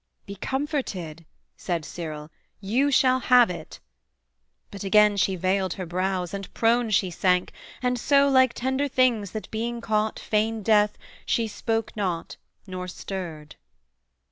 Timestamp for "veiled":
5.35-5.73